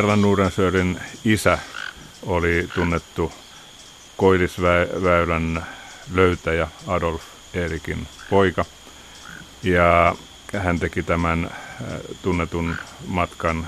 Erland 0.00 0.22
Nordensörin 0.22 1.00
isä 1.24 1.58
oli 2.26 2.68
tunnettu 2.74 3.32
Koillisväylän 4.16 5.66
löytäjä 6.14 6.68
Adolf 6.86 7.22
Erikin 7.54 8.08
poika. 8.30 8.64
Ja 9.62 10.16
hän 10.58 10.78
teki 10.78 11.02
tämän 11.02 11.44
äh, 11.44 11.98
tunnetun 12.22 12.76
matkan 13.06 13.58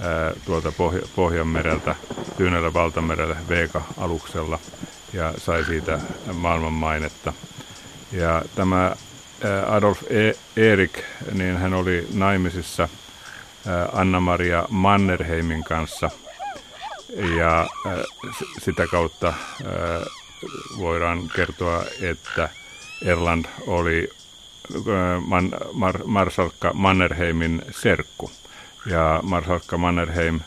äh, 0.00 0.42
tuolta 0.44 0.68
Pohj- 0.68 1.08
Pohjanmereltä 1.14 1.94
Tyynellä 2.36 2.72
valtamerelle 2.72 3.36
Veeka-aluksella 3.48 4.58
ja 5.12 5.34
sai 5.38 5.64
siitä 5.64 5.98
maailman 6.32 6.72
mainetta. 6.72 7.32
Ja 8.12 8.42
tämä 8.54 8.86
äh, 8.86 8.94
Adolf 9.74 10.02
e- 10.10 10.36
Erik, 10.56 10.98
niin 11.32 11.56
hän 11.56 11.74
oli 11.74 12.08
naimisissa 12.12 12.88
Anna-Maria 13.92 14.64
Mannerheimin 14.70 15.64
kanssa 15.64 16.10
ja 17.38 17.66
sitä 18.58 18.86
kautta 18.86 19.34
voidaan 20.78 21.30
kertoa, 21.36 21.84
että 22.00 22.48
Erland 23.04 23.44
oli 23.66 24.10
Man, 25.26 25.50
Mar, 25.72 25.98
Marsalkka 26.04 26.72
Mannerheimin 26.72 27.62
serkku. 27.70 28.30
Ja 28.86 29.20
Marsalkka 29.22 29.78
Mannerheim 29.78 30.40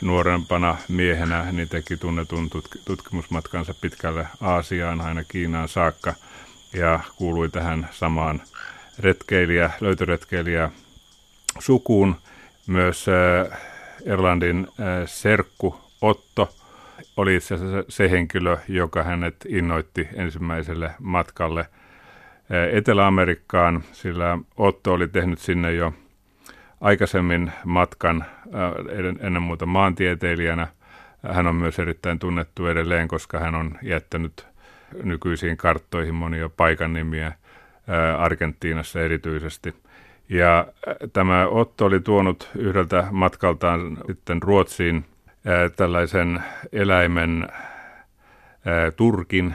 nuorempana 0.00 0.76
miehenä 0.88 1.52
niin 1.52 1.68
teki 1.68 1.96
tunnetun 1.96 2.50
tutkimusmatkansa 2.84 3.74
pitkälle 3.80 4.26
Aasiaan, 4.40 5.00
aina 5.00 5.24
Kiinaan 5.24 5.68
saakka, 5.68 6.14
ja 6.72 7.00
kuului 7.16 7.48
tähän 7.48 7.88
samaan 7.92 8.42
retkeilijä, 8.98 9.70
löytöretkeilijä 9.80 10.70
sukuun. 11.58 12.16
Myös 12.66 13.06
Erlandin 14.06 14.68
serkku 15.06 15.80
Otto 16.00 16.54
oli 17.16 17.36
itse 17.36 17.54
asiassa 17.54 17.84
se 17.88 18.10
henkilö, 18.10 18.56
joka 18.68 19.02
hänet 19.02 19.36
innoitti 19.48 20.08
ensimmäiselle 20.14 20.90
matkalle 20.98 21.66
Etelä-Amerikkaan, 22.72 23.84
sillä 23.92 24.38
Otto 24.56 24.92
oli 24.92 25.08
tehnyt 25.08 25.38
sinne 25.38 25.72
jo 25.72 25.92
aikaisemmin 26.80 27.52
matkan 27.64 28.24
ennen 29.20 29.42
muuta 29.42 29.66
maantieteilijänä. 29.66 30.66
Hän 31.32 31.46
on 31.46 31.56
myös 31.56 31.78
erittäin 31.78 32.18
tunnettu 32.18 32.66
edelleen, 32.66 33.08
koska 33.08 33.38
hän 33.38 33.54
on 33.54 33.78
jättänyt 33.82 34.46
nykyisiin 35.02 35.56
karttoihin 35.56 36.14
monia 36.14 36.48
paikan 36.48 36.92
nimiä 36.92 37.32
Argentiinassa 38.18 39.00
erityisesti– 39.00 39.74
ja 40.28 40.58
äh, 40.88 40.94
tämä 41.12 41.46
Otto 41.46 41.84
oli 41.84 42.00
tuonut 42.00 42.50
yhdeltä 42.54 43.08
matkaltaan 43.10 43.98
sitten 44.06 44.42
Ruotsiin 44.42 44.96
äh, 44.96 45.72
tällaisen 45.76 46.42
eläimen 46.72 47.48
äh, 47.50 48.92
turkin 48.96 49.54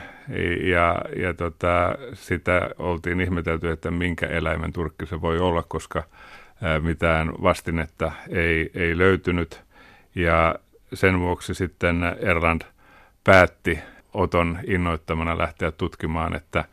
ja, 0.62 1.02
ja 1.16 1.34
tota, 1.34 1.94
sitä 2.12 2.70
oltiin 2.78 3.20
ihmetelty, 3.20 3.70
että 3.70 3.90
minkä 3.90 4.26
eläimen 4.26 4.72
turkki 4.72 5.06
se 5.06 5.20
voi 5.20 5.38
olla, 5.38 5.62
koska 5.68 6.02
mitään 6.82 7.32
vastinetta 7.42 8.12
ei, 8.28 8.70
ei 8.74 8.98
löytynyt. 8.98 9.62
Ja 10.14 10.54
sen 10.94 11.20
vuoksi 11.20 11.54
sitten 11.54 12.02
Erland 12.20 12.62
päätti 13.24 13.78
Oton 14.14 14.58
innoittamana 14.66 15.38
lähteä 15.38 15.72
tutkimaan, 15.72 16.36
että 16.36 16.64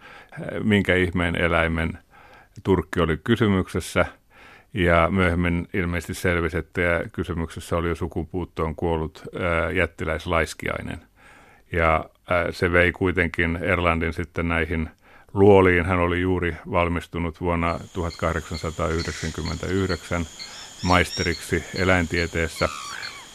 minkä 0.64 0.96
ihmeen 0.96 1.36
eläimen– 1.36 1.98
Turkki 2.64 3.00
oli 3.00 3.18
kysymyksessä 3.24 4.06
ja 4.74 5.08
myöhemmin 5.12 5.68
ilmeisesti 5.74 6.14
selvisi, 6.14 6.58
että 6.58 6.82
kysymyksessä 7.14 7.78
oli 7.78 7.90
jo 7.90 7.96
sukupuuttoon 7.96 8.76
kuollut 8.76 9.24
jättiläislaiskiainen. 9.76 11.00
Ja 11.72 12.06
se 12.52 12.72
vei 12.72 12.92
kuitenkin 12.92 13.56
Erlandin 13.56 14.14
sitten 14.14 14.48
näihin 14.48 14.90
luoliin. 15.34 15.86
Hän 15.86 16.00
oli 16.00 16.22
juuri 16.22 16.56
valmistunut 16.72 17.42
vuonna 17.42 17.80
1899 17.94 20.26
maisteriksi 20.84 21.64
eläintieteessä 21.76 22.70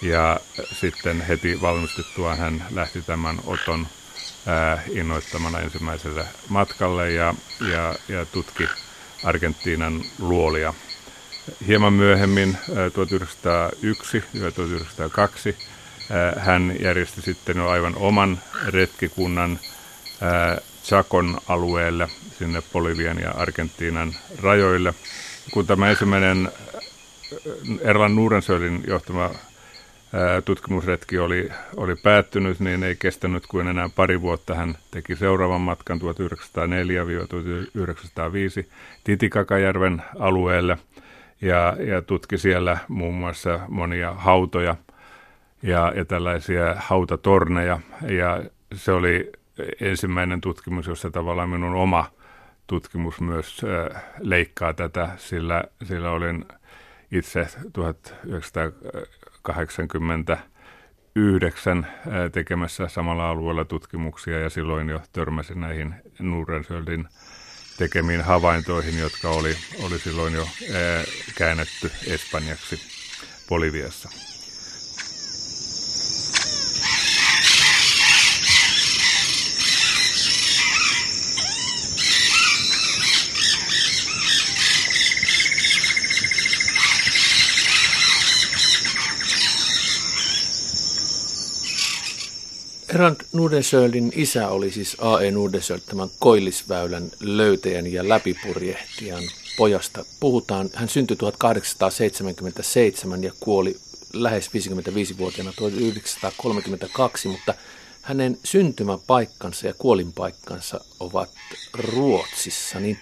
ja 0.03 0.41
sitten 0.73 1.21
heti 1.21 1.61
valmistuttuaan 1.61 2.39
hän 2.39 2.65
lähti 2.75 3.03
tämän 3.03 3.37
Oton 3.47 3.87
innoittamana 4.91 5.61
ensimmäiselle 5.61 6.25
matkalle 6.49 7.11
ja, 7.11 7.35
ja, 7.73 7.95
ja 8.09 8.25
tutki 8.25 8.69
Argentiinan 9.25 10.05
luolia. 10.19 10.75
Hieman 11.67 11.93
myöhemmin 11.93 12.59
1901 12.95 14.17
ja 14.17 14.53
1902 14.53 15.57
hän 16.39 16.77
järjesti 16.81 17.23
sitten 17.23 17.57
jo 17.57 17.69
aivan 17.69 17.97
oman 17.97 18.41
retkikunnan 18.67 19.59
Chacon 20.85 21.39
alueelle 21.49 22.09
sinne 22.39 22.63
Bolivian 22.73 23.19
ja 23.19 23.31
Argentiinan 23.31 24.17
rajoille. 24.43 24.95
Kun 25.53 25.67
tämä 25.67 25.91
ensimmäinen 25.91 26.53
Erlan 27.81 28.15
Nuurensöldin 28.15 28.85
johtama 28.87 29.31
tutkimusretki 30.45 31.19
oli, 31.19 31.51
oli 31.77 31.97
päättynyt, 31.97 32.61
niin 32.61 32.83
ei 32.83 32.97
kestänyt 32.97 33.47
kuin 33.47 33.69
enää 33.69 33.89
pari 33.97 34.21
vuotta. 34.21 34.55
Hän 34.55 34.75
teki 34.91 35.17
seuraavan 35.17 35.61
matkan 35.61 36.01
1904-1905 36.01 36.03
Titikakajärven 39.05 40.03
alueelle 40.19 40.79
ja, 41.41 41.77
ja 41.87 42.03
tutki 42.03 42.39
siellä 42.39 42.79
muun 42.89 43.15
muassa 43.15 43.61
monia 43.69 44.13
hautoja 44.13 44.77
ja, 45.63 45.93
ja 45.97 46.05
tällaisia 46.05 46.75
hautatorneja. 46.79 47.81
Ja 48.09 48.43
se 48.75 48.93
oli 48.93 49.33
ensimmäinen 49.81 50.41
tutkimus, 50.41 50.87
jossa 50.87 51.11
tavallaan 51.11 51.49
minun 51.49 51.75
oma 51.75 52.11
tutkimus 52.67 53.21
myös 53.21 53.63
leikkaa 54.21 54.75
tätä, 54.75 55.09
sillä, 55.17 55.65
sillä 55.85 56.11
olin 56.11 56.45
itse 57.13 57.47
1900 57.73 58.65
89 59.45 61.87
tekemässä 62.33 62.89
samalla 62.89 63.31
alueella 63.31 63.65
tutkimuksia 63.65 64.41
ja 64.41 64.51
silloin 64.51 64.89
jo 64.89 65.01
törmäsin 65.13 65.61
näihin 65.61 65.95
Nurensöldin 66.19 67.09
tekemiin 67.79 68.23
havaintoihin, 68.23 68.99
jotka 68.99 69.31
oli, 69.31 69.57
oli 69.83 69.99
silloin 69.99 70.35
jo 70.35 70.49
käännetty 71.39 71.91
espanjaksi 72.07 72.81
Boliviassa. 73.49 74.34
Erand 92.95 93.17
Nudensöldin 93.33 94.13
isä 94.17 94.49
oli 94.49 94.71
siis 94.71 94.97
A.E. 95.01 95.31
Nudensöld, 95.31 95.81
tämän 95.87 96.09
koillisväylän 96.19 97.11
löytäjän 97.21 97.93
ja 97.93 98.09
läpipurjehtijan 98.09 99.23
pojasta. 99.57 100.05
Puhutaan, 100.21 100.71
hän 100.75 100.89
syntyi 100.89 101.17
1877 101.17 103.23
ja 103.23 103.33
kuoli 103.41 103.77
lähes 104.13 104.49
55-vuotiaana 104.49 105.53
1932, 105.57 107.29
mutta 107.29 107.55
hänen 108.03 108.39
syntymäpaikkansa 108.45 109.67
ja 109.67 109.75
kuolinpaikkansa 109.75 110.81
ovat 111.01 111.31
Ruotsissa. 111.73 112.81
Niin 112.81 112.99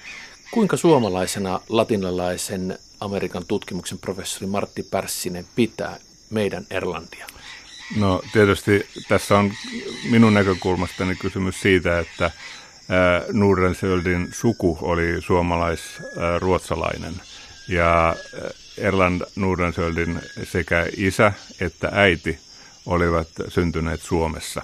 kuinka 0.50 0.76
suomalaisena 0.76 1.60
latinalaisen 1.68 2.78
Amerikan 3.00 3.44
tutkimuksen 3.48 3.98
professori 3.98 4.46
Martti 4.46 4.82
Pärssinen 4.82 5.46
pitää 5.56 5.98
meidän 6.30 6.66
Erlantia? 6.70 7.26
No 7.96 8.22
tietysti 8.32 8.86
tässä 9.08 9.38
on 9.38 9.52
minun 10.10 10.34
näkökulmastani 10.34 11.16
kysymys 11.16 11.60
siitä, 11.60 11.98
että 11.98 12.30
Nurensöldin 13.32 14.28
suku 14.32 14.78
oli 14.80 15.20
suomalais-ruotsalainen. 15.20 17.14
Ja 17.68 18.16
Erland 18.78 19.22
Nurensöldin 19.36 20.20
sekä 20.42 20.86
isä 20.96 21.32
että 21.60 21.88
äiti 21.92 22.38
olivat 22.86 23.28
syntyneet 23.48 24.00
Suomessa 24.00 24.62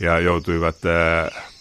ja 0.00 0.18
joutuivat 0.18 0.76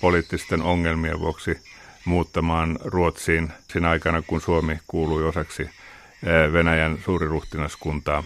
poliittisten 0.01 0.61
ongelmien 0.61 1.19
vuoksi 1.19 1.57
muuttamaan 2.05 2.79
Ruotsiin 2.83 3.53
siinä 3.73 3.89
aikana, 3.89 4.21
kun 4.21 4.41
Suomi 4.41 4.79
kuului 4.87 5.23
osaksi 5.23 5.69
Venäjän 6.53 6.99
suuriruhtinaskuntaa. 7.05 8.23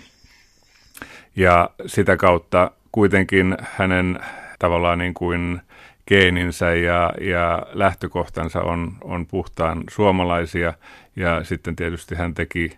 Ja 1.38 1.70
sitä 1.86 2.18
kautta 2.18 2.72
kuitenkin 2.92 3.58
hänen 3.62 4.20
tavallaan 4.60 5.00
niin 5.00 5.14
kuin 5.14 5.62
geeninsä 6.08 6.74
ja, 6.74 7.14
ja 7.22 7.66
lähtökohtansa 7.74 8.62
on, 8.62 8.92
on 9.04 9.26
puhtaan 9.26 9.84
suomalaisia. 9.90 10.74
Ja 11.16 11.44
sitten 11.44 11.76
tietysti 11.76 12.16
hän 12.16 12.34
teki 12.34 12.78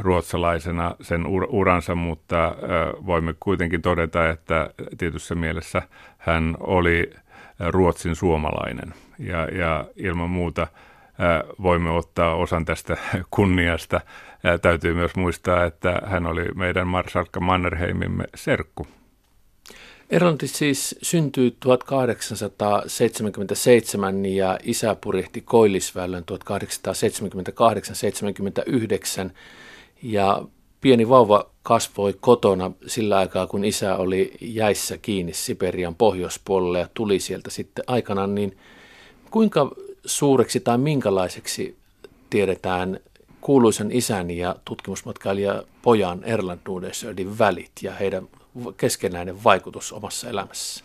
ruotsalaisena 0.00 0.94
sen 1.00 1.26
uransa, 1.48 1.94
mutta 1.94 2.56
voimme 3.06 3.34
kuitenkin 3.40 3.82
todeta, 3.82 4.30
että 4.30 4.70
tietyssä 4.98 5.34
mielessä 5.34 5.82
hän 6.18 6.56
oli 6.60 7.10
Ruotsin 7.68 8.16
suomalainen. 8.16 8.94
Ja, 9.18 9.44
ja 9.44 9.84
ilman 9.96 10.30
muuta 10.30 10.66
voimme 11.62 11.90
ottaa 11.90 12.34
osan 12.34 12.64
tästä 12.64 12.96
kunniasta. 13.36 14.00
Täytyy 14.62 14.94
myös 14.94 15.16
muistaa, 15.16 15.64
että 15.64 16.02
hän 16.04 16.26
oli 16.26 16.44
meidän 16.54 16.88
Marsalkka 16.88 17.40
Mannerheimimme 17.40 18.24
serkku. 18.34 18.86
Erlanti 20.10 20.48
siis 20.48 20.98
syntyi 21.02 21.56
1877 21.60 24.26
ja 24.26 24.58
isä 24.62 24.96
purjehti 25.00 25.40
Koillisväylän 25.40 26.24
1878-79 29.28 29.30
ja 30.02 30.42
pieni 30.80 31.08
vauva 31.08 31.50
kasvoi 31.62 32.14
kotona 32.20 32.72
sillä 32.86 33.18
aikaa, 33.18 33.46
kun 33.46 33.64
isä 33.64 33.96
oli 33.96 34.32
jäissä 34.40 34.98
kiinni 34.98 35.32
Siperian 35.32 35.94
pohjoispuolella 35.94 36.78
ja 36.78 36.88
tuli 36.94 37.20
sieltä 37.20 37.50
sitten 37.50 37.84
aikanaan, 37.86 38.34
niin 38.34 38.58
kuinka 39.30 39.70
suureksi 40.06 40.60
tai 40.60 40.78
minkälaiseksi 40.78 41.76
tiedetään 42.30 43.00
kuuluisen 43.40 43.92
isän 43.92 44.30
ja 44.30 44.56
tutkimusmatkailija 44.64 45.62
pojan 45.82 46.24
Erland 46.24 46.60
Nudesöldin 46.68 47.38
välit 47.38 47.72
ja 47.82 47.92
heidän 47.92 48.28
keskenäinen 48.76 49.44
vaikutus 49.44 49.92
omassa 49.92 50.30
elämässä? 50.30 50.84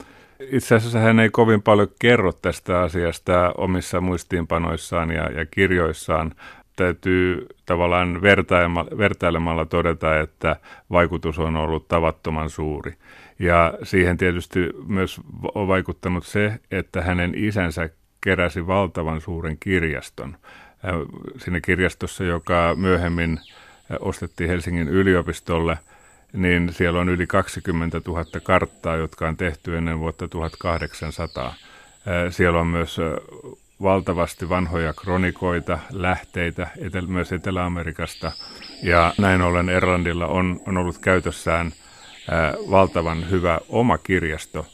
Itse 0.51 0.75
asiassa 0.75 0.99
hän 0.99 1.19
ei 1.19 1.29
kovin 1.29 1.61
paljon 1.61 1.87
kerro 1.99 2.33
tästä 2.33 2.79
asiasta 2.79 3.53
omissa 3.57 4.01
muistiinpanoissaan 4.01 5.11
ja, 5.11 5.31
ja 5.31 5.45
kirjoissaan. 5.45 6.31
Täytyy 6.75 7.47
tavallaan 7.65 8.21
vertailemalla 8.97 9.65
todeta, 9.65 10.19
että 10.19 10.55
vaikutus 10.91 11.39
on 11.39 11.55
ollut 11.55 11.87
tavattoman 11.87 12.49
suuri. 12.49 12.93
Ja 13.39 13.73
siihen 13.83 14.17
tietysti 14.17 14.59
myös 14.87 15.21
on 15.55 15.67
vaikuttanut 15.67 16.25
se, 16.25 16.59
että 16.71 17.01
hänen 17.01 17.33
isänsä 17.35 17.89
keräsi 18.21 18.67
valtavan 18.67 19.21
suuren 19.21 19.57
kirjaston. 19.59 20.37
Siinä 21.37 21.61
kirjastossa, 21.61 22.23
joka 22.23 22.75
myöhemmin 22.75 23.39
ostettiin 23.99 24.49
Helsingin 24.49 24.87
yliopistolle– 24.87 25.77
niin 26.33 26.73
siellä 26.73 26.99
on 26.99 27.09
yli 27.09 27.27
20 27.27 28.01
000 28.07 28.25
karttaa, 28.43 28.95
jotka 28.95 29.27
on 29.27 29.37
tehty 29.37 29.77
ennen 29.77 29.99
vuotta 29.99 30.27
1800. 30.27 31.53
Siellä 32.29 32.59
on 32.59 32.67
myös 32.67 32.97
valtavasti 33.81 34.49
vanhoja 34.49 34.93
kronikoita, 34.93 35.79
lähteitä 35.91 36.67
myös 37.07 37.31
Etelä-Amerikasta. 37.31 38.31
Ja 38.83 39.13
näin 39.17 39.41
ollen 39.41 39.69
Erlandilla 39.69 40.27
on, 40.27 40.61
on 40.67 40.77
ollut 40.77 40.97
käytössään 40.97 41.71
ää, 42.29 42.53
valtavan 42.71 43.29
hyvä 43.29 43.59
oma 43.69 43.97
kirjasto. 43.97 44.65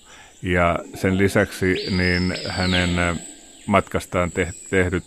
Ja 0.41 0.79
sen 0.93 1.17
lisäksi 1.17 1.85
niin 1.97 2.33
hänen 2.49 3.19
matkastaan 3.67 4.31
tehdyt 4.69 5.05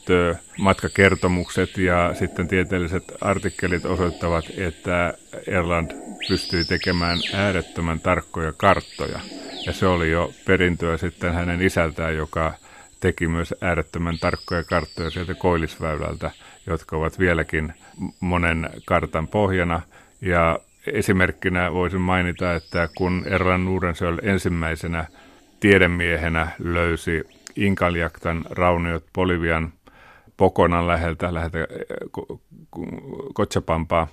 matkakertomukset 0.58 1.78
ja 1.78 2.14
sitten 2.14 2.48
tieteelliset 2.48 3.04
artikkelit 3.20 3.84
osoittavat, 3.84 4.44
että 4.56 5.14
Erland 5.46 5.90
pystyi 6.28 6.64
tekemään 6.64 7.18
äärettömän 7.34 8.00
tarkkoja 8.00 8.52
karttoja. 8.52 9.20
Ja 9.66 9.72
se 9.72 9.86
oli 9.86 10.10
jo 10.10 10.32
perintöä 10.46 10.96
sitten 10.96 11.32
hänen 11.32 11.62
isältään, 11.62 12.16
joka 12.16 12.54
teki 13.00 13.28
myös 13.28 13.54
äärettömän 13.60 14.18
tarkkoja 14.18 14.64
karttoja 14.64 15.10
sieltä 15.10 15.34
Koillisväylältä, 15.34 16.30
jotka 16.66 16.96
ovat 16.96 17.18
vieläkin 17.18 17.74
monen 18.20 18.70
kartan 18.84 19.28
pohjana. 19.28 19.80
Ja 20.20 20.58
esimerkkinä 20.86 21.72
voisin 21.72 22.00
mainita, 22.00 22.54
että 22.54 22.88
kun 22.96 23.22
Erland 23.26 23.64
Nudensöl 23.64 24.18
ensimmäisenä 24.22 25.04
tiedemiehenä 25.60 26.48
löysi 26.58 27.39
Inkaljaktan 27.56 28.44
rauniot 28.50 29.04
Bolivian 29.14 29.72
Pokonan 30.36 30.86
läheltä, 30.86 31.34
läheltä 31.34 31.58
Kotsapampaa, 33.34 34.08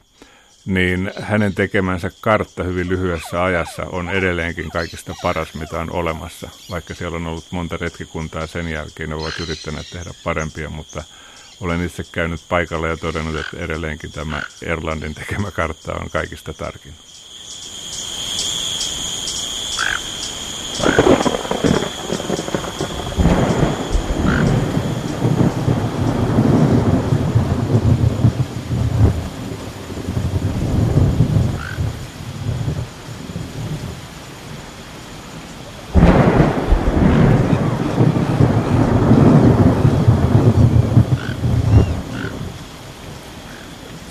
niin 0.65 1.11
hänen 1.21 1.55
tekemänsä 1.55 2.11
kartta 2.21 2.63
hyvin 2.63 2.89
lyhyessä 2.89 3.43
ajassa 3.43 3.83
on 3.91 4.09
edelleenkin 4.09 4.71
kaikista 4.71 5.13
paras, 5.21 5.53
mitä 5.53 5.79
on 5.79 5.91
olemassa. 5.91 6.49
Vaikka 6.71 6.93
siellä 6.93 7.15
on 7.15 7.27
ollut 7.27 7.51
monta 7.51 7.77
retkikuntaa 7.77 8.47
sen 8.47 8.67
jälkeen, 8.67 9.09
ne 9.09 9.15
ovat 9.15 9.39
yrittäneet 9.39 9.89
tehdä 9.89 10.11
parempia, 10.23 10.69
mutta 10.69 11.03
olen 11.61 11.85
itse 11.85 12.03
käynyt 12.11 12.41
paikalla 12.49 12.87
ja 12.87 12.97
todennut, 12.97 13.35
että 13.35 13.57
edelleenkin 13.57 14.11
tämä 14.11 14.41
Erlandin 14.61 15.15
tekemä 15.15 15.51
kartta 15.51 15.93
on 15.93 16.09
kaikista 16.09 16.53
tarkin. 16.53 16.93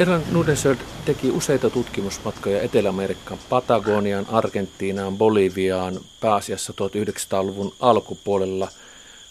Erland 0.06 0.24
Nudensöld 0.32 0.76
teki 1.04 1.30
useita 1.30 1.70
tutkimusmatkoja 1.70 2.62
Etelä-Amerikkaan, 2.62 3.40
Patagoniaan, 3.48 4.26
Argentiinaan, 4.30 5.18
Boliviaan, 5.18 6.00
pääasiassa 6.20 6.72
1900-luvun 6.72 7.74
alkupuolella. 7.80 8.68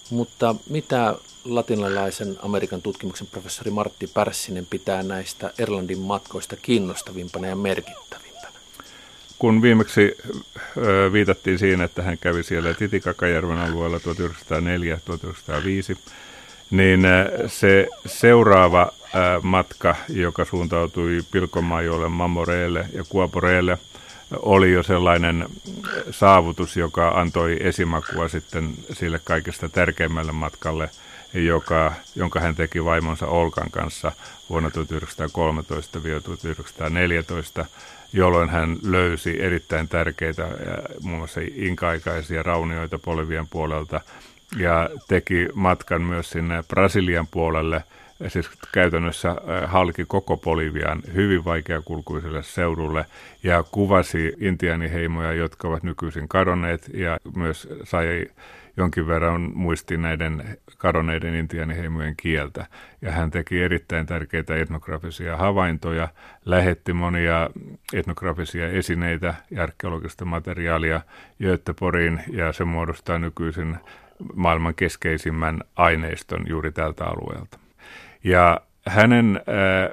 Mutta 0.10 0.55
mitä 0.70 1.15
latinalaisen 1.46 2.38
Amerikan 2.41 2.82
tutkimuksen 2.82 3.27
professori 3.27 3.72
Martti 3.72 4.08
Pärssinen 4.08 4.65
pitää 4.65 5.03
näistä 5.03 5.53
Erlandin 5.60 6.00
matkoista 6.00 6.55
kiinnostavimpana 6.55 7.48
ja 7.48 7.55
merkittävimpänä? 7.55 8.51
Kun 9.39 9.62
viimeksi 9.62 10.17
viitattiin 11.12 11.60
siinä, 11.60 11.84
että 11.84 12.01
hän 12.03 12.17
kävi 12.17 12.44
siellä 12.44 12.74
Titikakajärven 12.74 13.58
alueella 13.58 13.98
1904-1905, 13.98 14.01
niin 16.72 17.01
se 17.48 17.88
seuraava 18.05 18.91
matka, 19.41 19.95
joka 20.10 20.45
suuntautui 20.45 21.19
Pilkomaajolle, 21.31 22.10
Mamoreelle 22.10 22.86
ja 22.93 23.03
Kuoporeelle, 23.10 23.77
oli 24.39 24.74
jo 24.74 24.84
sellainen 24.84 25.45
saavutus, 26.12 26.77
joka 26.77 27.10
antoi 27.10 27.57
esimakua 27.60 28.27
sitten 28.27 28.74
sille 28.93 29.19
kaikista 29.24 29.69
tärkeimmälle 29.69 30.31
matkalle, 30.31 30.89
joka, 31.34 31.93
jonka 32.15 32.39
hän 32.39 32.55
teki 32.55 32.86
vaimonsa 32.86 33.27
Olkan 33.27 33.72
kanssa 33.72 34.12
vuonna 34.50 34.69
1913-1914, 34.69 34.72
jolloin 38.13 38.50
hän 38.50 38.77
löysi 38.84 39.41
erittäin 39.41 39.88
tärkeitä 39.88 40.48
muun 41.01 41.17
muassa 41.17 41.41
inkaikaisia 41.55 42.43
raunioita 42.43 43.00
Polivian 43.00 43.48
puolelta 43.48 44.01
ja 44.58 44.90
teki 45.08 45.48
matkan 45.54 46.02
myös 46.02 46.30
sinne 46.30 46.64
Brasilian 46.68 47.28
puolelle– 47.28 47.84
siis 48.28 48.50
käytännössä 48.72 49.30
äh, 49.30 49.38
halki 49.72 50.06
koko 50.08 50.38
Bolivian 50.38 51.02
hyvin 51.14 51.46
vaikeakulkuiselle 51.46 52.44
seudulle 52.44 53.06
ja 53.44 53.64
kuvasi 53.72 54.34
intiaaniheimoja, 54.40 55.34
jotka 55.34 55.68
ovat 55.68 55.84
nykyisin 55.84 56.28
kadonneet 56.28 56.90
ja 56.94 57.18
myös 57.36 57.68
sai 57.84 58.28
jonkin 58.78 59.08
verran 59.08 59.52
muisti 59.54 59.98
näiden 59.98 60.58
kadonneiden 60.78 61.36
intiaaniheimojen 61.36 62.16
kieltä. 62.18 62.66
Ja 63.02 63.12
hän 63.12 63.32
teki 63.32 63.64
erittäin 63.64 64.06
tärkeitä 64.06 64.56
etnografisia 64.56 65.38
havaintoja, 65.38 66.08
lähetti 66.46 66.94
monia 66.94 67.50
etnografisia 67.94 68.68
esineitä 68.68 69.34
ja 69.52 69.64
arkeologista 69.64 70.25
materiaalia 70.25 71.02
Göteborgiin 71.42 72.24
ja 72.32 72.54
se 72.54 72.66
muodostaa 72.66 73.20
nykyisin 73.20 73.78
maailman 74.36 74.75
keskeisimmän 74.75 75.62
aineiston 75.75 76.45
juuri 76.50 76.72
tältä 76.72 77.05
alueelta. 77.05 77.60
Ja 78.24 78.62
hänen 78.88 79.41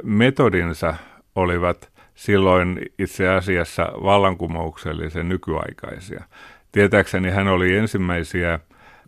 metodinsa 0.02 0.94
olivat 1.34 1.92
silloin 2.14 2.80
itse 2.98 3.28
asiassa 3.28 3.92
vallankumouksellisen 4.02 5.28
nykyaikaisia. 5.28 6.24
Tietääkseni 6.72 7.30
hän 7.30 7.48
oli 7.48 7.76
ensimmäisiä 7.76 8.58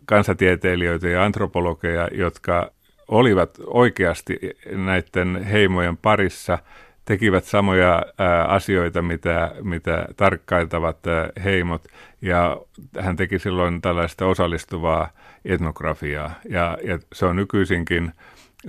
kansatieteilijöitä 0.05 1.09
ja 1.09 1.23
antropologeja, 1.23 2.07
jotka 2.11 2.71
olivat 3.07 3.49
oikeasti 3.67 4.39
näiden 4.71 5.43
heimojen 5.43 5.97
parissa, 5.97 6.57
tekivät 7.05 7.43
samoja 7.43 8.05
asioita, 8.47 9.01
mitä, 9.01 9.51
mitä 9.61 10.07
tarkkailtavat 10.17 10.99
heimot, 11.43 11.83
ja 12.21 12.57
hän 12.99 13.15
teki 13.15 13.39
silloin 13.39 13.81
tällaista 13.81 14.25
osallistuvaa 14.25 15.09
etnografiaa, 15.45 16.31
ja, 16.49 16.77
ja 16.83 16.99
se 17.13 17.25
on 17.25 17.35
nykyisinkin 17.35 18.11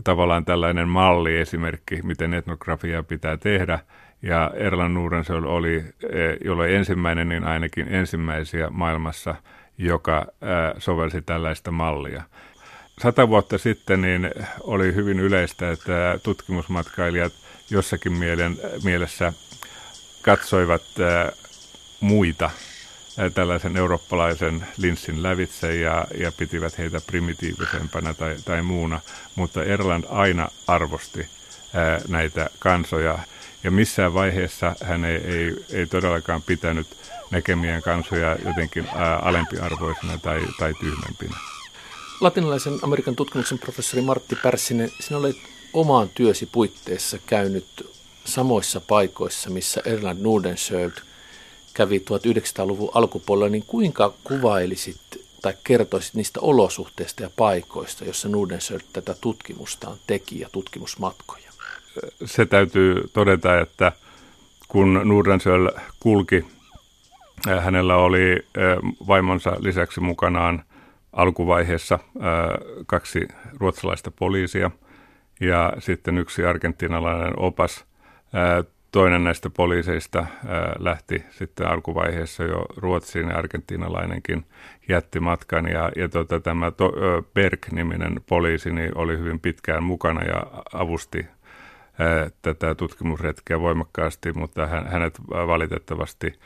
tavallaan 0.05 0.45
tällainen 0.45 0.89
malliesimerkki, 0.89 2.01
miten 2.03 2.35
etnografiaa 2.35 3.03
pitää 3.03 3.37
tehdä. 3.37 3.79
Ja 4.23 4.51
Erlan 4.55 4.95
Nuurensöl 4.95 5.45
oli, 5.45 5.85
jolle 6.45 6.77
ensimmäinen, 6.77 7.29
niin 7.29 7.45
ainakin 7.45 7.89
ensimmäisiä 7.89 8.71
maailmassa, 8.71 9.35
joka 9.79 10.27
sovelsi 10.79 11.23
tällaista 11.23 11.71
mallia. 11.71 12.23
Sata 13.01 13.29
vuotta 13.29 13.59
sitten 13.59 14.01
niin 14.01 14.31
oli 14.61 14.95
hyvin 14.95 15.21
yleistä, 15.21 15.71
että 15.71 16.19
tutkimusmatkailijat 16.23 17.33
jossakin 17.71 18.13
mielen, 18.13 18.59
mielessä 18.83 19.33
katsoivat 20.23 20.83
muita 22.01 22.51
tällaisen 23.35 23.77
eurooppalaisen 23.77 24.67
linssin 24.77 25.23
lävitse 25.23 25.75
ja, 25.75 26.07
ja 26.19 26.33
pitivät 26.33 26.79
heitä 26.79 27.01
primitiivisempänä 27.07 28.15
tai, 28.15 28.37
tai 28.45 28.63
muuna, 28.63 29.01
mutta 29.35 29.65
Erland 29.65 30.05
aina 30.09 30.49
arvosti 30.67 31.29
ää, 31.75 32.01
näitä 32.09 32.51
kansoja 32.59 33.19
ja 33.65 33.71
missään 33.71 34.15
vaiheessa 34.15 34.77
hän 34.85 35.05
ei, 35.05 35.17
ei, 35.17 35.57
ei 35.73 35.87
todellakaan 35.87 36.43
pitänyt 36.43 36.87
näkemien 37.31 37.83
kansoja 37.83 38.37
jotenkin 38.45 38.89
ää, 38.95 39.17
alempiarvoisina 39.17 40.19
tai, 40.19 40.43
tai 40.59 40.75
tyhmempinä. 40.81 41.37
Latinalaisen 42.21 42.79
Amerikan 42.83 43.17
tutkimuksen 43.17 43.59
professori 43.59 44.03
Martti 44.03 44.37
Pärssinen, 44.37 44.91
sinä 45.01 45.19
olet 45.19 45.37
omaan 45.73 46.09
työsi 46.15 46.47
puitteissa 46.47 47.19
käynyt 47.27 47.91
samoissa 48.25 48.81
paikoissa, 48.81 49.51
missä 49.51 49.83
Erland 49.85 50.19
Nordenskiöld 50.23 50.93
kävi 51.75 51.99
1900-luvun 51.99 52.91
alkupuolella, 52.95 53.49
niin 53.49 53.65
kuinka 53.67 54.15
kuvailisit 54.25 55.01
tai 55.43 55.55
kertoisit 55.65 56.15
niistä 56.15 56.41
olosuhteista 56.41 57.23
ja 57.23 57.31
paikoista, 57.37 58.05
jossa 58.05 58.29
Nordenskiöld 58.29 58.83
tätä 58.93 59.15
tutkimustaan 59.21 59.97
teki 60.07 60.41
ja 60.41 60.49
tutkimusmatkoja? 60.53 61.51
Se 62.25 62.47
täytyy 62.47 63.11
todeta, 63.13 63.61
että 63.61 63.93
kun 64.69 65.01
Nordenskiöld 65.05 65.69
kulki, 66.01 66.45
hänellä 67.61 67.97
oli 67.97 68.47
vaimonsa 69.07 69.57
lisäksi 69.59 70.01
mukanaan 70.01 70.65
alkuvaiheessa 71.13 71.99
kaksi 72.87 73.29
ruotsalaista 73.61 74.11
poliisia 74.11 74.71
ja 75.41 75.73
sitten 75.79 76.19
yksi 76.19 76.45
argentinalainen 76.45 77.33
opas. 77.37 77.85
Toinen 78.93 79.25
näistä 79.25 79.51
poliiseista 79.51 80.27
lähti 80.79 81.25
sitten 81.31 81.67
alkuvaiheessa 81.67 82.45
jo 82.45 82.67
Ruotsiin 82.77 83.29
ja 83.29 83.39
argentinalainenkin 83.39 84.47
jätti 84.89 85.21
matkan. 85.21 85.69
Ja, 85.69 85.91
ja 85.97 86.09
tota, 86.09 86.41
tämä 86.41 86.73
Berg-niminen 87.35 88.21
poliisi 88.29 88.73
niin 88.73 88.99
oli 88.99 89.19
hyvin 89.19 89.41
pitkään 89.41 89.85
mukana 89.85 90.23
ja 90.23 90.47
avusti 90.73 91.27
tätä 92.43 92.75
tutkimusretkeä 92.75 93.61
voimakkaasti, 93.61 94.33
mutta 94.33 94.67
hänet 94.67 95.21
valitettavasti 95.31 96.39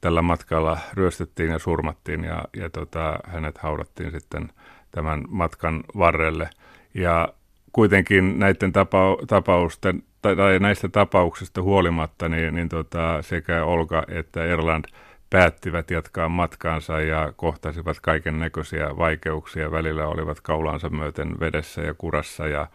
tällä 0.00 0.22
matkalla 0.22 0.78
ryöstettiin 0.94 1.50
ja 1.50 1.58
surmattiin 1.58 2.24
ja, 2.24 2.44
ja 2.56 2.70
tota, 2.70 3.18
hänet 3.26 3.58
haudattiin 3.58 4.10
sitten 4.10 4.52
tämän 4.90 5.24
matkan 5.28 5.84
varrelle. 5.98 6.50
Ja 6.94 7.28
kuitenkin 7.72 8.38
näiden 8.38 8.72
tapa, 8.72 9.16
tapausten, 9.26 10.02
tai, 10.22 10.58
näistä 10.58 10.88
tapauksista 10.88 11.62
huolimatta, 11.62 12.28
niin, 12.28 12.54
niin 12.54 12.68
tota, 12.68 13.22
sekä 13.22 13.64
Olga 13.64 14.02
että 14.08 14.44
Erland 14.44 14.84
päättivät 15.32 15.90
jatkaa 15.90 16.28
matkaansa 16.28 17.00
ja 17.00 17.32
kohtasivat 17.36 17.96
kaiken 18.02 18.38
näköisiä 18.38 18.96
vaikeuksia. 18.96 19.70
Välillä 19.70 20.06
olivat 20.06 20.40
kaulansa 20.40 20.88
myöten 20.88 21.40
vedessä 21.40 21.82
ja 21.82 21.94
kurassa 21.94 22.46
ja 22.46 22.66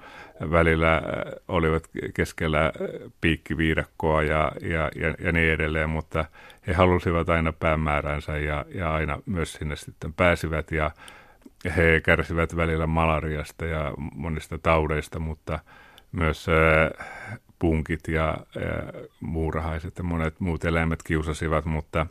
välillä 0.52 0.96
äh, 0.96 1.02
olivat 1.48 1.84
keskellä 2.14 2.66
äh, 2.66 2.72
piikkiviidakkoa 3.22 4.24
ja, 4.24 4.52
ja, 4.62 4.92
ja, 4.96 5.14
ja 5.20 5.32
niin 5.32 5.54
edelleen, 5.54 5.90
mutta 5.90 6.26
he 6.68 6.74
halusivat 6.74 7.30
aina 7.30 7.54
päämääränsä 7.54 8.38
ja, 8.38 8.66
ja 8.76 8.94
aina 8.94 9.20
myös 9.26 9.54
sinne 9.54 9.76
sitten 9.76 10.14
pääsivät 10.14 10.72
ja 10.72 10.92
he 11.66 12.02
kärsivät 12.04 12.56
välillä 12.56 12.88
malariasta 12.88 13.66
ja 13.66 13.94
monista 14.16 14.58
taudeista, 14.58 15.20
mutta 15.20 15.60
myös 16.12 16.46
punkit 17.60 18.08
ja, 18.08 18.38
ja 18.56 19.04
muurahaiset 19.20 19.98
ja 19.98 20.04
monet 20.04 20.40
muut 20.40 20.66
eläimet 20.66 21.04
kiusasivat, 21.04 21.66
mutta 21.66 22.08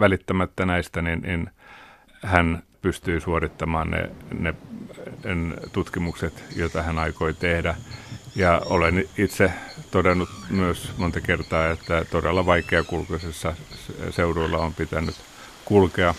välittämättä 0.00 0.66
näistä, 0.66 1.02
niin, 1.02 1.20
niin 1.20 1.50
hän 2.22 2.62
pystyy 2.82 3.20
suorittamaan 3.20 3.90
ne, 3.90 4.10
ne, 4.38 4.54
ne 5.24 5.56
tutkimukset, 5.72 6.44
joita 6.56 6.82
hän 6.82 6.98
aikoi 6.98 7.34
tehdä. 7.34 7.74
Ja 8.36 8.62
olen 8.66 9.08
itse 9.18 9.52
todennut 9.90 10.28
myös 10.50 10.92
monta 10.98 11.20
kertaa, 11.20 11.70
että 11.70 12.04
todella 12.10 12.46
vaikeakulkuisessa 12.46 13.54
seuduilla 14.10 14.58
on 14.58 14.74
pitänyt 14.74 15.14
kulkea. 15.64 16.14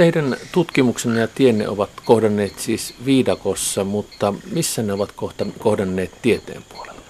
Teidän 0.00 0.36
tutkimuksenne 0.52 1.20
ja 1.20 1.28
tienne 1.28 1.68
ovat 1.68 1.90
kohdanneet 2.04 2.58
siis 2.58 2.94
viidakossa, 3.04 3.84
mutta 3.84 4.34
missä 4.52 4.82
ne 4.82 4.92
ovat 4.92 5.12
kohdanneet 5.58 6.10
tieteen 6.22 6.62
puolella? 6.68 7.00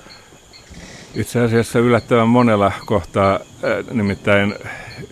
Itse 1.15 1.41
asiassa 1.41 1.79
yllättävän 1.79 2.29
monella 2.29 2.73
kohtaa, 2.87 3.35
äh, 3.35 3.95
nimittäin 3.95 4.55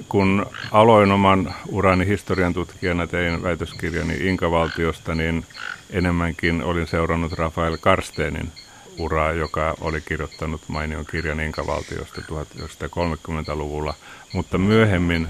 kun 0.09 0.47
aloin 0.73 1.13
oman 1.13 1.55
urani 1.69 2.07
historian 2.07 2.55
tutkijana, 2.55 3.07
tein 3.07 3.43
väitöskirjani 3.43 4.15
Inkavaltiosta, 4.21 5.15
niin 5.15 5.45
enemmänkin 5.91 6.63
olin 6.63 6.87
seurannut 6.87 7.33
Rafael 7.33 7.79
Karstenin 7.81 8.53
uraa, 8.99 9.33
joka 9.33 9.75
oli 9.81 10.01
kirjoittanut 10.01 10.61
mainion 10.69 11.05
kirjan 11.11 11.41
Inkavaltiosta 11.41 12.21
1930-luvulla. 12.21 13.95
Mutta 14.33 14.59
myöhemmin 14.59 15.29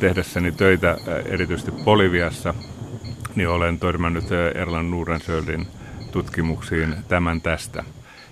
tehdessäni 0.00 0.52
töitä 0.52 0.98
erityisesti 1.24 1.70
Boliviassa, 1.70 2.54
niin 3.34 3.48
olen 3.48 3.78
törmännyt 3.78 4.24
Erlan 4.54 4.90
Nuurensöldin 4.90 5.66
tutkimuksiin 6.12 6.94
tämän 7.08 7.40
tästä. 7.40 7.84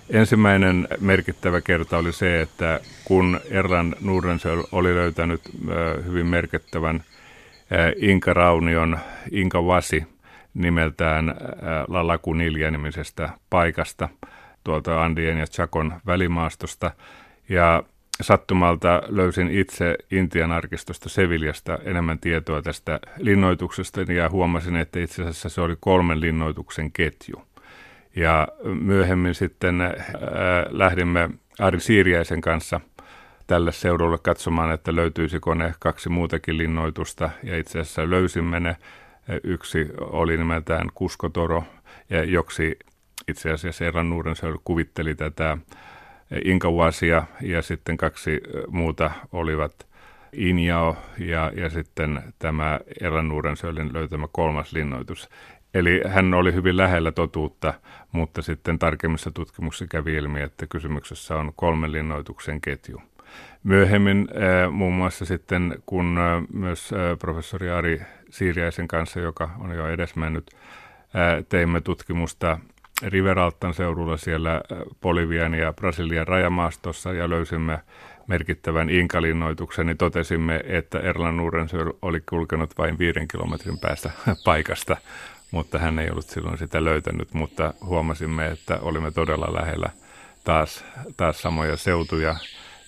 Ensimmäinen 0.09 0.87
merkittävä 0.99 1.61
kerta 1.61 1.97
oli 1.97 2.13
se, 2.13 2.41
että 2.41 2.79
kun 3.05 3.39
Erlan 3.49 3.95
Nuurensöl 4.01 4.63
oli 4.71 4.95
löytänyt 4.95 5.41
hyvin 6.05 6.25
merkittävän 6.25 7.03
Inka-raunion, 7.97 8.99
Inka-vasi 9.31 10.03
nimeltään 10.53 11.35
La 11.87 12.07
Lacunilla-nimisestä 12.07 13.29
paikasta 13.49 14.09
tuolta 14.67 15.03
Andien 15.03 15.37
ja 15.37 15.47
Chakon 15.47 15.93
välimaastosta. 16.05 16.91
Ja 17.49 17.83
sattumalta 18.21 19.03
löysin 19.07 19.51
itse 19.51 19.95
Intian 20.11 20.51
arkistosta 20.51 21.09
Seviljasta 21.09 21.79
enemmän 21.83 22.19
tietoa 22.19 22.61
tästä 22.61 22.99
linnoituksesta 23.17 24.01
ja 24.01 24.29
huomasin, 24.29 24.75
että 24.75 24.99
itse 24.99 25.21
asiassa 25.21 25.49
se 25.49 25.61
oli 25.61 25.75
kolmen 25.79 26.21
linnoituksen 26.21 26.91
ketju. 26.91 27.43
Ja 28.15 28.47
myöhemmin 28.63 29.35
sitten 29.35 29.81
äh, 29.81 29.93
lähdimme 30.69 31.29
Ari 31.59 31.79
Siiriäisen 31.79 32.41
kanssa 32.41 32.81
tälle 33.47 33.71
seudulle 33.71 34.17
katsomaan, 34.17 34.71
että 34.71 34.95
löytyisikö 34.95 35.55
ne 35.55 35.73
kaksi 35.79 36.09
muutakin 36.09 36.57
linnoitusta. 36.57 37.29
Ja 37.43 37.57
itse 37.57 37.79
asiassa 37.79 38.09
löysimme 38.09 38.59
ne. 38.59 38.75
Yksi 39.43 39.89
oli 39.99 40.37
nimeltään 40.37 40.87
Kuskotoro, 40.93 41.63
ja 42.09 42.23
joksi 42.23 42.79
itse 43.27 43.51
asiassa 43.51 43.85
Erran 43.85 44.09
Nuurenseura 44.09 44.57
kuvitteli 44.63 45.15
tätä 45.15 45.57
Inkawasia 46.45 47.23
ja 47.41 47.61
sitten 47.61 47.97
kaksi 47.97 48.41
muuta 48.67 49.11
olivat 49.31 49.87
Injao 50.33 50.97
ja, 51.17 51.51
ja 51.55 51.69
sitten 51.69 52.21
tämä 52.39 52.79
Erlan 53.01 53.27
Nuurensöllin 53.27 53.93
löytämä 53.93 54.27
kolmas 54.31 54.73
linnoitus. 54.73 55.29
Eli 55.73 56.01
hän 56.07 56.33
oli 56.33 56.53
hyvin 56.53 56.77
lähellä 56.77 57.11
totuutta, 57.11 57.73
mutta 58.11 58.41
sitten 58.41 58.79
tarkemmissa 58.79 59.31
tutkimuksissa 59.31 59.87
kävi 59.89 60.13
ilmi, 60.13 60.41
että 60.41 60.67
kysymyksessä 60.67 61.35
on 61.35 61.51
kolmen 61.55 61.91
linnoituksen 61.91 62.61
ketju. 62.61 63.01
Myöhemmin 63.63 64.27
muun 64.71 64.93
muassa 64.93 65.25
sitten, 65.25 65.75
kun 65.85 66.17
myös 66.53 66.91
professori 67.19 67.69
Ari 67.69 68.01
Siiriäisen 68.29 68.87
kanssa, 68.87 69.19
joka 69.19 69.49
on 69.59 69.71
jo 69.71 69.87
edesmennyt, 69.87 70.51
teimme 71.49 71.81
tutkimusta 71.81 72.59
Riveraltan 73.01 73.73
seudulla 73.73 74.17
siellä 74.17 74.61
Bolivian 75.01 75.53
ja 75.53 75.73
Brasilian 75.73 76.27
rajamaastossa 76.27 77.13
ja 77.13 77.29
löysimme 77.29 77.79
merkittävän 78.27 78.89
inkalinnoituksen, 78.89 79.85
niin 79.85 79.97
totesimme, 79.97 80.63
että 80.67 80.99
Erlan 80.99 81.37
Nurensöl 81.37 81.93
oli 82.01 82.21
kulkenut 82.29 82.77
vain 82.77 82.97
viiden 82.97 83.27
kilometrin 83.27 83.79
päästä 83.79 84.11
paikasta, 84.45 84.97
mutta 85.51 85.79
hän 85.79 85.99
ei 85.99 86.09
ollut 86.09 86.25
silloin 86.25 86.57
sitä 86.57 86.83
löytänyt, 86.83 87.33
mutta 87.33 87.73
huomasimme, 87.85 88.47
että 88.47 88.79
olimme 88.81 89.11
todella 89.11 89.53
lähellä 89.53 89.89
taas, 90.43 90.85
taas 91.17 91.41
samoja 91.41 91.77
seutuja. 91.77 92.35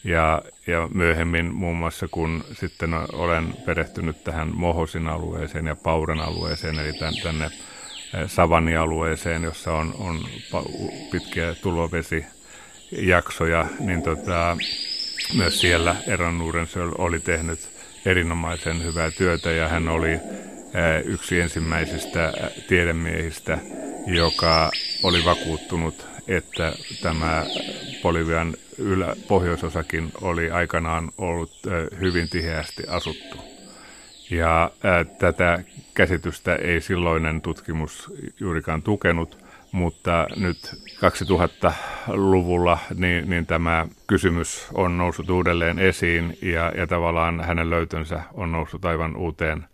Ja, 0.03 0.41
ja 0.67 0.89
myöhemmin 0.93 1.53
muun 1.53 1.77
muassa, 1.77 2.07
kun 2.11 2.43
sitten 2.53 2.89
olen 3.13 3.53
perehtynyt 3.65 4.23
tähän 4.23 4.51
Mohosin 4.53 5.07
alueeseen 5.07 5.65
ja 5.65 5.75
Pauren 5.75 6.19
alueeseen, 6.19 6.79
eli 6.79 6.93
tänne 7.23 7.51
eh, 8.13 8.29
Savani-alueeseen, 8.29 9.43
jossa 9.43 9.73
on, 9.73 9.95
on 9.99 10.19
pitkiä 11.11 11.55
tulovesijaksoja, 11.55 13.67
niin 13.79 14.03
tota, 14.03 14.57
myös 15.37 15.61
siellä 15.61 15.95
Eran 16.07 16.37
Nurensöl 16.37 16.91
oli 16.97 17.19
tehnyt 17.19 17.59
erinomaisen 18.05 18.83
hyvää 18.83 19.11
työtä 19.11 19.51
ja 19.51 19.67
hän 19.67 19.87
oli 19.87 20.11
eh, 20.11 20.21
yksi 21.05 21.39
ensimmäisistä 21.39 22.33
tiedemiehistä, 22.67 23.57
joka 24.07 24.71
oli 25.03 25.25
vakuuttunut, 25.25 26.07
että 26.27 26.73
tämä 27.01 27.45
Bolivian 28.01 28.53
ylä, 28.77 29.15
pohjoisosakin 29.27 30.11
oli 30.21 30.51
aikanaan 30.51 31.11
ollut 31.17 31.51
eh, 31.67 31.99
hyvin 31.99 32.29
tiheästi 32.29 32.83
asuttu. 32.87 33.48
Ja 34.29 34.71
ää, 34.83 35.03
tätä 35.03 35.59
käsitystä 35.93 36.55
ei 36.55 36.81
silloinen 36.81 37.41
tutkimus 37.41 38.13
juurikaan 38.39 38.81
tukenut, 38.81 39.37
mutta 39.71 40.27
nyt 40.35 40.57
2000-luvulla 40.95 42.77
niin, 42.95 43.29
niin 43.29 43.45
tämä 43.45 43.87
kysymys 44.07 44.67
on 44.73 44.97
noussut 44.97 45.29
uudelleen 45.29 45.79
esiin 45.79 46.37
ja, 46.41 46.71
ja 46.77 46.87
tavallaan 46.87 47.43
hänen 47.43 47.69
löytönsä 47.69 48.23
on 48.33 48.51
noussut 48.51 48.85
aivan 48.85 49.15
uuteen 49.15 49.65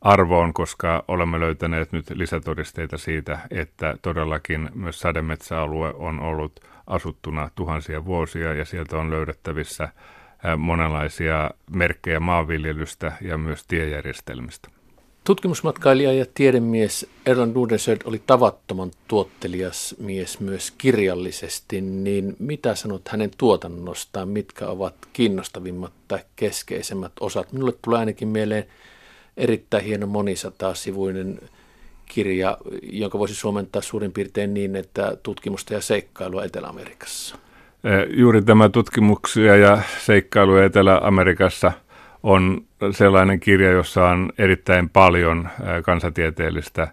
arvoon, 0.00 0.52
koska 0.54 1.04
olemme 1.08 1.40
löytäneet 1.40 1.92
nyt 1.92 2.10
lisätodisteita 2.10 2.98
siitä, 2.98 3.38
että 3.50 3.96
todellakin 4.02 4.70
myös 4.74 5.00
sademetsäalue 5.00 5.94
on 5.96 6.20
ollut 6.20 6.60
asuttuna 6.86 7.50
tuhansia 7.54 8.04
vuosia 8.04 8.54
ja 8.54 8.64
sieltä 8.64 8.98
on 8.98 9.10
löydettävissä 9.10 9.88
monenlaisia 10.58 11.50
merkkejä 11.70 12.20
maanviljelystä 12.20 13.12
ja 13.20 13.38
myös 13.38 13.64
tiejärjestelmistä. 13.68 14.68
Tutkimusmatkailija 15.24 16.12
ja 16.12 16.26
tiedemies 16.34 17.06
Erland 17.26 17.54
Nudensöld 17.54 17.98
oli 18.04 18.22
tavattoman 18.26 18.90
tuottelias 19.08 19.94
mies 19.98 20.40
myös 20.40 20.70
kirjallisesti, 20.78 21.80
niin 21.80 22.36
mitä 22.38 22.74
sanot 22.74 23.08
hänen 23.08 23.30
tuotannostaan, 23.38 24.28
mitkä 24.28 24.66
ovat 24.66 24.94
kiinnostavimmat 25.12 25.92
tai 26.08 26.18
keskeisemmät 26.36 27.12
osat? 27.20 27.52
Minulle 27.52 27.72
tulee 27.84 27.98
ainakin 27.98 28.28
mieleen 28.28 28.64
erittäin 29.36 29.84
hieno 29.84 30.06
monisatasivuinen 30.06 31.40
kirja, 32.06 32.58
jonka 32.82 33.18
voisi 33.18 33.34
suomentaa 33.34 33.82
suurin 33.82 34.12
piirtein 34.12 34.54
niin, 34.54 34.76
että 34.76 35.16
tutkimusta 35.22 35.74
ja 35.74 35.80
seikkailua 35.80 36.44
Etelä-Amerikassa. 36.44 37.38
Juuri 38.08 38.42
tämä 38.42 38.68
tutkimuksia 38.68 39.56
ja 39.56 39.78
seikkailuja 39.98 40.64
Etelä-Amerikassa– 40.64 41.72
on 42.22 42.64
sellainen 42.90 43.40
kirja, 43.40 43.70
jossa 43.70 44.08
on 44.08 44.32
erittäin 44.38 44.90
paljon 44.90 45.48
kansatieteellistä 45.84 46.88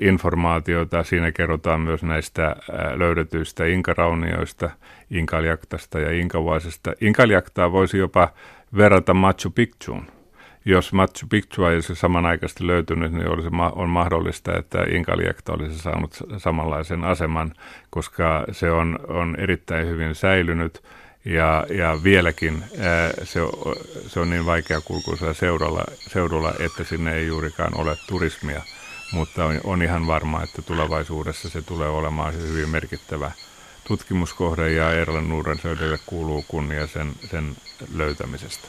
informaatiota. 0.00 1.02
Siinä 1.04 1.32
kerrotaan 1.32 1.80
myös 1.80 2.02
näistä 2.02 2.56
löydetyistä 2.94 3.66
inkaraunioista, 3.66 4.70
inkaljaktasta 5.10 5.98
ja 5.98 6.12
inkavuasesta. 6.12 6.92
Inkaljaktaa 7.00 7.72
voisi 7.72 7.98
jopa 7.98 8.28
verrata 8.76 9.14
Machu 9.14 9.50
Picchuun. 9.50 10.15
Jos 10.68 10.92
Machu 10.92 11.26
Picchu 11.28 11.64
ei 11.64 11.74
olisi 11.74 11.94
samanaikaisesti 11.94 12.66
löytynyt, 12.66 13.12
niin 13.12 13.28
olisi, 13.28 13.48
on 13.72 13.88
mahdollista, 13.88 14.58
että 14.58 14.78
Inkaljakta 14.90 15.52
olisi 15.52 15.78
saanut 15.78 16.16
samanlaisen 16.38 17.04
aseman, 17.04 17.54
koska 17.90 18.44
se 18.52 18.70
on, 18.70 18.98
on 19.08 19.36
erittäin 19.38 19.86
hyvin 19.86 20.14
säilynyt 20.14 20.82
ja, 21.24 21.66
ja 21.70 21.98
vieläkin 22.02 22.64
ää, 22.78 23.10
se, 23.24 23.40
se 24.06 24.20
on 24.20 24.30
niin 24.30 24.46
vaikea 24.46 24.80
kulkuisella 24.80 25.34
seudulla, 25.34 25.84
seudulla, 26.08 26.52
että 26.58 26.84
sinne 26.84 27.14
ei 27.14 27.26
juurikaan 27.26 27.80
ole 27.80 27.96
turismia, 28.08 28.62
mutta 29.12 29.44
on, 29.44 29.60
on 29.64 29.82
ihan 29.82 30.06
varma, 30.06 30.42
että 30.42 30.62
tulevaisuudessa 30.62 31.48
se 31.48 31.62
tulee 31.62 31.88
olemaan 31.88 32.34
hyvin 32.34 32.68
merkittävä 32.68 33.30
tutkimuskohde 33.88 34.72
ja 34.72 34.92
Erlan 34.92 35.28
Nuurensöydelle 35.28 35.98
kuuluu 36.06 36.44
kunnia 36.48 36.86
sen, 36.86 37.12
sen 37.30 37.56
löytämisestä. 37.94 38.68